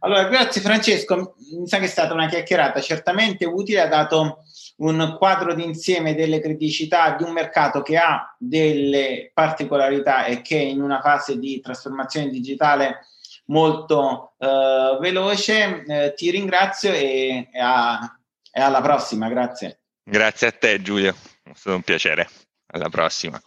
Allora, 0.00 0.28
grazie 0.28 0.60
Francesco, 0.60 1.34
mi 1.58 1.66
sa 1.66 1.78
che 1.78 1.86
è 1.86 1.88
stata 1.88 2.12
una 2.12 2.28
chiacchierata 2.28 2.80
certamente 2.80 3.46
utile, 3.46 3.80
ha 3.80 3.88
dato 3.88 4.44
un 4.76 5.16
quadro 5.18 5.54
d'insieme 5.54 6.14
delle 6.14 6.40
criticità 6.40 7.16
di 7.16 7.22
un 7.22 7.32
mercato 7.32 7.80
che 7.80 7.96
ha 7.96 8.34
delle 8.38 9.30
particolarità 9.32 10.24
e 10.26 10.42
che 10.42 10.58
è 10.58 10.62
in 10.62 10.82
una 10.82 11.00
fase 11.00 11.38
di 11.38 11.60
trasformazione 11.60 12.28
digitale 12.28 13.06
molto 13.46 14.34
eh, 14.38 14.98
veloce. 15.00 15.82
Eh, 15.86 16.14
ti 16.14 16.30
ringrazio 16.30 16.92
e, 16.92 17.48
e, 17.50 17.58
a, 17.58 17.98
e 18.50 18.60
alla 18.60 18.82
prossima, 18.82 19.28
grazie. 19.28 19.80
Grazie 20.02 20.48
a 20.48 20.52
te 20.52 20.82
Giulio, 20.82 21.14
è 21.42 21.52
stato 21.54 21.76
un 21.76 21.82
piacere. 21.82 22.28
Alla 22.72 22.88
prossima. 22.88 23.40